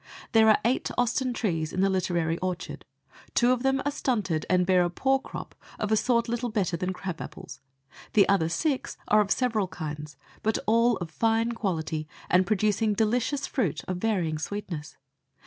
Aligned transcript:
There 0.31 0.49
are 0.49 0.57
eight 0.65 0.89
Austen 0.97 1.31
trees 1.31 1.71
in 1.71 1.81
the 1.81 1.87
literary 1.87 2.39
orchard. 2.39 2.85
Two 3.35 3.51
of 3.51 3.61
them 3.61 3.83
are 3.85 3.91
stunted 3.91 4.47
and 4.49 4.65
bear 4.65 4.83
a 4.83 4.89
poor 4.89 5.19
crop 5.19 5.53
of 5.77 5.91
a 5.91 5.95
sort 5.95 6.27
little 6.27 6.49
better 6.49 6.75
than 6.75 6.91
crabapples. 6.91 7.59
The 8.13 8.27
other 8.27 8.49
six 8.49 8.97
are 9.09 9.21
of 9.21 9.29
several 9.29 9.67
kinds, 9.67 10.17
but 10.41 10.57
all 10.65 10.97
of 10.97 11.11
fine 11.11 11.51
quality 11.51 12.07
and 12.31 12.47
producing 12.47 12.95
delicious 12.95 13.45
fruit 13.45 13.83
of 13.87 13.97
varying 13.97 14.39
sweetness. 14.39 14.97